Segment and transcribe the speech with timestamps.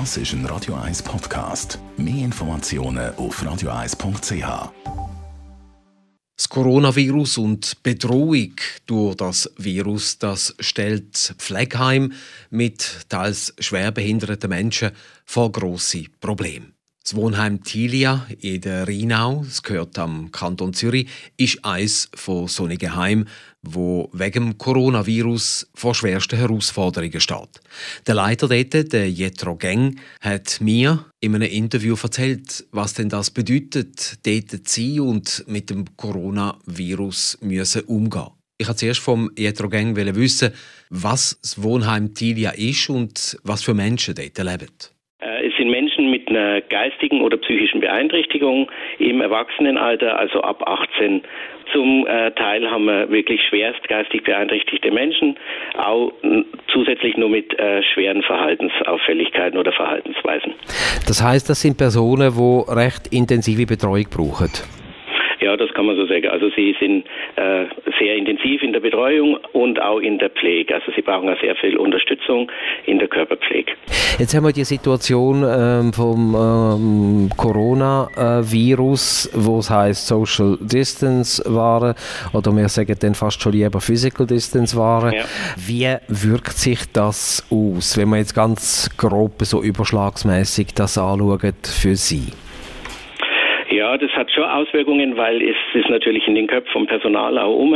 [0.00, 1.78] Das ist ein Radio 1 Podcast.
[1.96, 4.72] Mehr Informationen auf radio1.ch.
[6.36, 12.12] Das Coronavirus und die Bedrohung durch das Virus, das stellt Pflegeheim
[12.50, 14.90] mit teils schwer behinderten Menschen
[15.24, 16.73] vor grosse Probleme.
[17.04, 21.06] Das Wohnheim Tilia in der Rheinau, das gehört am Kanton Zürich,
[21.36, 23.28] ist eines von solchen Heimen,
[23.60, 27.60] wo wegen dem Coronavirus vor schwersten Herausforderungen steht.
[28.06, 33.30] Der Leiter dort, der Jetro Geng, hat mir in einem Interview erzählt, was denn das
[33.30, 38.30] bedeutet, dort zu sein und mit dem Coronavirus müssen umgehen.
[38.56, 40.52] Ich wollte zuerst vom Jetro Geng wissen,
[40.88, 44.70] was das Wohnheim Tilia ist und was für Menschen dort leben.
[45.64, 51.22] Sind Menschen mit einer geistigen oder psychischen Beeinträchtigung im Erwachsenenalter, also ab 18.
[51.72, 55.38] Zum äh, Teil haben wir wirklich schwerst geistig beeinträchtigte Menschen,
[55.78, 56.12] auch
[56.70, 60.52] zusätzlich nur mit äh, schweren Verhaltensauffälligkeiten oder Verhaltensweisen.
[61.06, 64.50] Das heißt, das sind Personen, die recht intensive Betreuung brauchen.
[65.44, 66.26] Ja, das kann man so sagen.
[66.28, 67.04] Also sie sind
[67.36, 67.66] äh,
[67.98, 70.74] sehr intensiv in der Betreuung und auch in der Pflege.
[70.74, 72.50] Also sie brauchen auch sehr viel Unterstützung
[72.86, 73.72] in der Körperpflege.
[74.18, 81.94] Jetzt haben wir die Situation ähm, vom ähm, Coronavirus, wo es heißt Social Distance waren
[82.32, 85.12] oder wir sagen dann fast schon lieber Physical Distance waren.
[85.12, 85.24] Ja.
[85.58, 91.96] Wie wirkt sich das aus, wenn man jetzt ganz grob so überschlagsmäßig das anschaut für
[91.96, 92.32] Sie?
[93.74, 97.56] Ja, das hat schon Auswirkungen, weil es ist natürlich in den Köpfen vom Personal auch
[97.56, 97.74] um.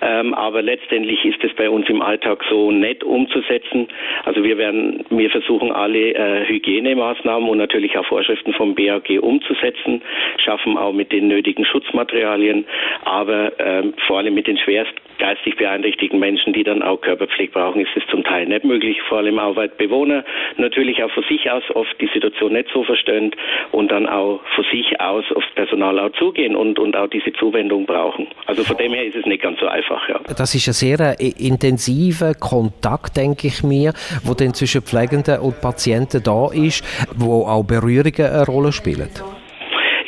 [0.00, 3.88] Ähm, aber letztendlich ist es bei uns im Alltag so nett umzusetzen.
[4.24, 10.02] Also wir werden, wir versuchen alle äh, Hygienemaßnahmen und natürlich auch Vorschriften vom BAG umzusetzen,
[10.36, 12.64] schaffen auch mit den nötigen Schutzmaterialien,
[13.04, 17.80] aber ähm, vor allem mit den schwerst geistig beeinträchtigten Menschen, die dann auch Körperpflege brauchen,
[17.80, 20.24] ist es zum Teil nicht möglich, vor allem auch weil Bewohner
[20.56, 23.32] natürlich auch von sich aus oft die Situation nicht so verstehen
[23.72, 27.86] und dann auch von sich aus aufs Personal auch zugehen und, und auch diese Zuwendung
[27.86, 28.28] brauchen.
[28.46, 30.08] Also von dem her ist es nicht ganz so einfach.
[30.08, 30.20] Ja.
[30.36, 33.92] Das ist ein sehr äh, intensiver Kontakt, denke ich mir,
[34.24, 36.84] wo dann zwischen Pflegenden und Patienten da ist,
[37.16, 39.10] wo auch Berührungen eine Rolle spielen.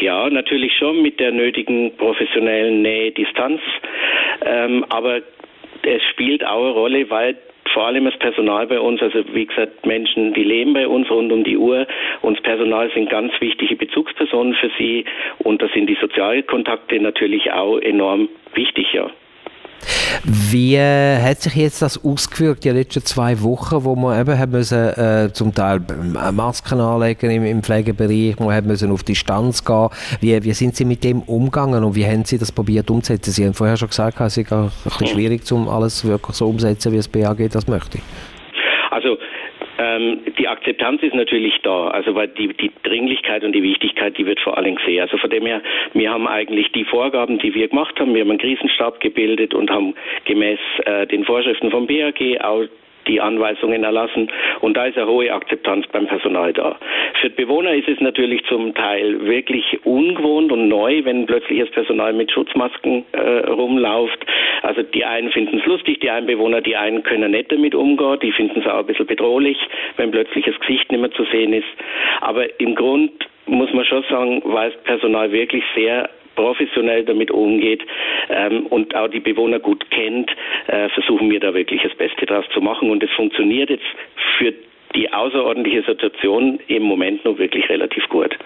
[0.01, 3.61] Ja, natürlich schon mit der nötigen professionellen Nähe, Distanz.
[4.45, 5.21] Ähm, aber
[5.83, 7.37] es spielt auch eine Rolle, weil
[7.73, 11.33] vor allem das Personal bei uns, also wie gesagt, Menschen, die leben bei uns rund
[11.33, 11.87] um die Uhr.
[12.23, 15.05] Uns Personal sind ganz wichtige Bezugspersonen für sie
[15.39, 19.11] und da sind die Sozialkontakte natürlich auch enorm wichtig, ja.
[20.25, 24.79] Wie hat sich jetzt das ausgewirkt, die letzten zwei Wochen, wo man eben haben müssen,
[24.79, 25.81] äh, zum Teil
[26.33, 29.89] Masken anlegen im, im Pflegebereich, man hat müssen auf Distanz gehen.
[30.21, 33.31] Wie, wie sind Sie mit dem umgegangen und wie haben Sie das probiert umzusetzen?
[33.33, 36.93] Sie haben vorher schon gesagt, es ist ein bisschen schwierig, um alles wirklich so umzusetzen,
[36.93, 37.99] wie das BAG das möchte.
[38.91, 39.17] Also
[39.81, 44.27] ähm, die Akzeptanz ist natürlich da, also weil die, die Dringlichkeit und die Wichtigkeit, die
[44.27, 45.01] wird vor allem gesehen.
[45.01, 45.63] Also von dem her,
[45.95, 49.71] wir haben eigentlich die Vorgaben, die wir gemacht haben, wir haben einen Krisenstab gebildet und
[49.71, 49.95] haben
[50.27, 52.67] gemäß äh, den Vorschriften vom BAG auch
[53.11, 56.77] die Anweisungen erlassen und da ist eine hohe Akzeptanz beim Personal da.
[57.21, 62.13] Für Bewohner ist es natürlich zum Teil wirklich ungewohnt und neu, wenn plötzlich das Personal
[62.13, 64.25] mit Schutzmasken äh, rumläuft.
[64.63, 68.19] Also die einen finden es lustig, die einen Bewohner, die einen können nicht damit umgehen,
[68.23, 69.59] die finden es auch ein bisschen bedrohlich,
[69.97, 71.69] wenn plötzlich das Gesicht nicht mehr zu sehen ist.
[72.21, 73.13] Aber im Grund
[73.47, 76.09] muss man schon sagen, weiß Personal wirklich sehr
[76.41, 77.83] professionell damit umgeht
[78.31, 80.31] ähm, und auch die Bewohner gut kennt,
[80.69, 82.91] äh, versuchen wir da wirklich das Beste draus zu machen.
[82.91, 83.85] Und es funktioniert jetzt
[84.39, 84.55] für
[84.95, 88.37] die außerordentliche Situation im Moment noch wirklich relativ gut.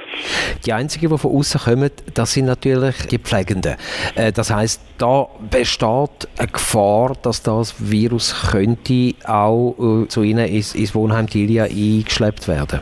[0.67, 3.77] Die einzigen, die von außen kommen, das sind natürlich die Pflegenden.
[4.17, 10.47] Äh, das heißt, da besteht eine Gefahr, dass das Virus könnte auch äh, zu Ihnen
[10.47, 12.81] ins, ins Wohnheim Tilia eingeschleppt werden.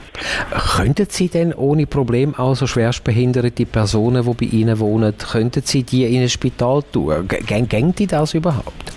[0.76, 5.84] Könnten Sie denn ohne Problem auch so schwerstbehinderte Personen, die bei Ihnen wohnen, könnten Sie
[5.84, 7.28] die in ein Spital tun?
[7.28, 8.92] Gängt die das überhaupt?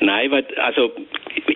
[0.00, 0.92] Nein, weil, also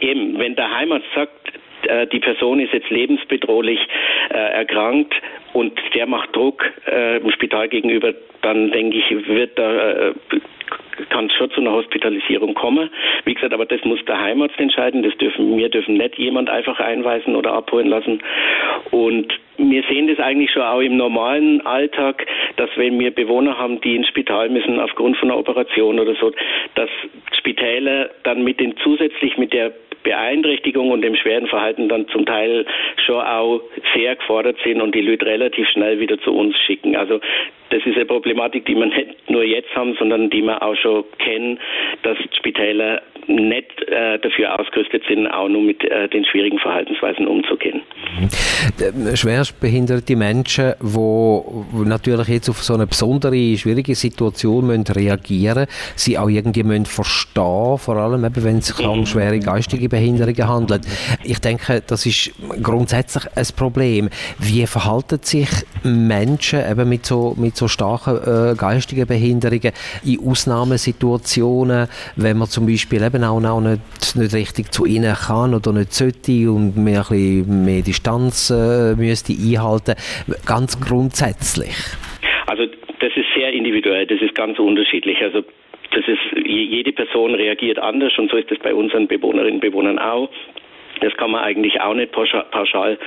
[0.00, 1.52] eben, wenn der Heimat sagt,
[1.86, 3.80] äh, die Person ist jetzt lebensbedrohlich
[4.30, 5.14] äh, erkrankt
[5.52, 10.12] und der macht Druck äh, im Spital gegenüber, dann denke ich, wird da äh,
[11.08, 12.90] kann es schon zu einer Hospitalisierung kommen.
[13.24, 15.02] Wie gesagt, aber das muss der Heimarzt entscheiden.
[15.02, 18.22] Das dürfen, wir dürfen nicht jemand einfach einweisen oder abholen lassen.
[18.90, 22.26] Und wir sehen das eigentlich schon auch im normalen Alltag,
[22.56, 26.32] dass wenn wir Bewohner haben, die ins Spital müssen aufgrund von einer Operation oder so,
[26.74, 26.90] dass
[27.38, 32.66] Spitäler dann mit den zusätzlich mit der Beeinträchtigung und dem schweren Verhalten dann zum Teil
[33.04, 33.62] schon auch
[33.94, 36.96] sehr gefordert sind und die Leute relativ schnell wieder zu uns schicken.
[36.96, 37.20] Also
[37.70, 41.04] das ist eine Problematik, die wir nicht nur jetzt haben, sondern die wir auch schon
[41.18, 41.58] kennen,
[42.02, 47.82] dass Spitäler nicht äh, dafür ausgerüstet sind, auch nur mit äh, den schwierigen Verhaltensweisen umzugehen.
[48.20, 49.16] Mhm.
[49.16, 56.18] Schwerstbehinderte Menschen, die natürlich jetzt auf so eine besondere, schwierige Situation müssen reagieren müssen, sie
[56.18, 60.82] auch irgendwie müssen verstehen vor allem eben, wenn es sich um schwere geistige Behinderungen handelt.
[61.24, 62.32] Ich denke, das ist
[62.62, 64.08] grundsätzlich ein Problem.
[64.38, 65.48] Wie verhalten sich
[65.82, 69.72] Menschen eben mit so, mit so starken äh, geistigen Behinderungen
[70.04, 75.54] in Ausnahmesituationen, wenn man zum Beispiel eben auch noch nicht, nicht richtig zu ihnen kann
[75.54, 79.94] oder nicht sollte und mehr, ein bisschen mehr Distanz äh, müsste einhalten,
[80.46, 81.74] ganz grundsätzlich?
[82.46, 82.66] Also
[83.00, 85.20] das ist sehr individuell, das ist ganz unterschiedlich.
[85.22, 85.42] Also
[85.92, 89.98] das ist, jede Person reagiert anders und so ist es bei unseren Bewohnerinnen und Bewohnern
[89.98, 90.30] auch.
[91.00, 92.98] Das kann man eigentlich auch nicht pauschal, pauschal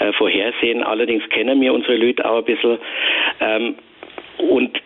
[0.00, 0.82] äh, vorhersehen.
[0.82, 2.78] Allerdings kennen wir unsere Leute auch ein bisschen.
[3.40, 3.74] Ähm,
[4.38, 4.80] und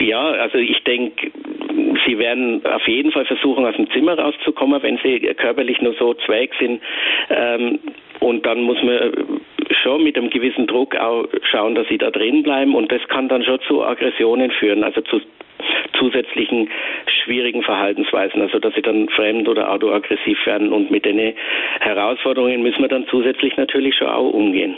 [0.00, 1.30] ja, also ich denke,
[2.06, 6.14] sie werden auf jeden Fall versuchen, aus dem Zimmer rauszukommen, wenn sie körperlich nur so
[6.14, 6.80] zweig sind.
[7.30, 7.78] Ähm,
[8.20, 9.38] und dann muss man
[9.82, 12.74] schon mit einem gewissen Druck auch schauen, dass sie da drin bleiben.
[12.74, 15.20] Und das kann dann schon zu Aggressionen führen, also zu
[15.98, 16.70] zusätzlichen
[17.24, 20.72] schwierigen Verhaltensweisen, also dass sie dann fremd oder autoaggressiv werden.
[20.72, 21.34] Und mit den
[21.80, 24.76] Herausforderungen müssen wir dann zusätzlich natürlich schon auch umgehen.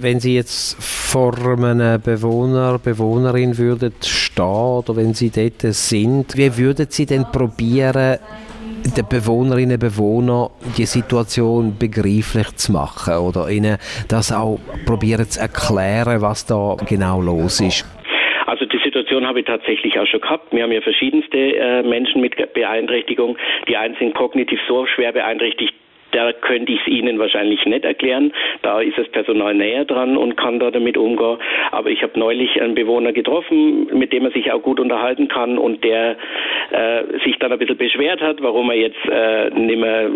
[0.00, 6.56] Wenn Sie jetzt vor einem Bewohner, Bewohnerin würden stehen oder wenn Sie dort sind, wie
[6.56, 8.18] würden Sie denn probieren,
[8.96, 13.78] den Bewohnerinnen und Bewohnern die Situation begreiflich zu machen oder ihnen
[14.08, 17.86] das auch probieren zu erklären, was da genau los ist?
[18.46, 20.52] Also die Situation habe ich tatsächlich auch schon gehabt.
[20.52, 23.38] Wir haben ja verschiedenste äh, Menschen mit Beeinträchtigung.
[23.68, 25.72] Die einen sind kognitiv so schwer beeinträchtigt,
[26.12, 28.32] da könnte ich es Ihnen wahrscheinlich nicht erklären.
[28.62, 31.38] Da ist das Personal näher dran und kann da damit umgehen.
[31.70, 35.58] Aber ich habe neulich einen Bewohner getroffen, mit dem er sich auch gut unterhalten kann
[35.58, 36.16] und der
[36.70, 40.10] äh, sich dann ein bisschen beschwert hat, warum er jetzt äh, nicht mehr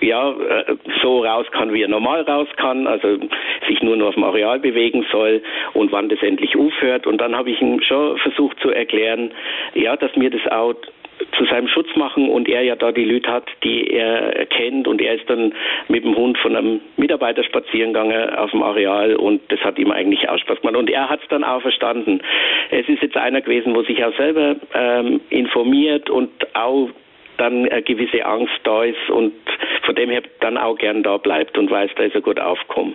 [0.00, 3.18] ja, äh, so raus kann, wie er normal raus kann, also
[3.66, 5.42] sich nur noch auf dem Areal bewegen soll
[5.74, 7.06] und wann das endlich aufhört.
[7.06, 9.32] Und dann habe ich ihm schon versucht zu erklären,
[9.74, 10.74] ja, dass mir das auch
[11.36, 15.00] zu seinem Schutz machen und er ja da die Leute hat, die er kennt und
[15.00, 15.52] er ist dann
[15.88, 19.90] mit dem Hund von einem Mitarbeiter spazieren gegangen auf dem Areal und das hat ihm
[19.90, 22.20] eigentlich auch Spaß gemacht und er hat es dann auch verstanden.
[22.70, 26.90] Es ist jetzt einer gewesen, wo sich auch selber ähm, informiert und auch
[27.36, 29.32] dann eine gewisse Angst da ist und
[29.86, 32.94] von dem her dann auch gern da bleibt und weiß, da ist er gut aufkommen.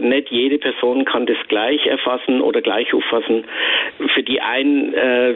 [0.00, 3.44] Nicht jede Person kann das gleich erfassen oder gleich auffassen.
[4.14, 5.34] Für die einen äh,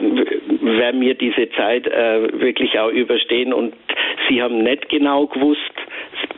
[0.61, 3.75] werden mir diese Zeit äh, wirklich auch überstehen und
[4.29, 5.61] sie haben nicht genau gewusst,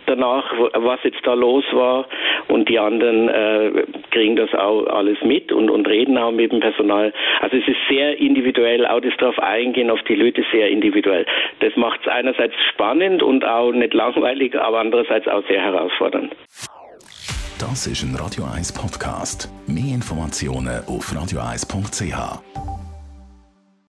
[0.10, 2.08] danach, was jetzt da los war.
[2.48, 6.60] Und die anderen äh, kriegen das auch alles mit und, und reden auch mit dem
[6.60, 7.14] Personal.
[7.42, 11.26] Also es ist sehr individuell, auch das darauf eingehen, auf die Leute sehr individuell.
[11.60, 13.94] Das macht es einerseits spannend und auch nicht
[14.40, 16.36] langweilig, aber andererseits auch sehr herausfordernd.
[17.60, 19.50] Das ist ein Radio 1 Podcast.
[19.68, 22.79] Mehr Informationen auf radio1.ch.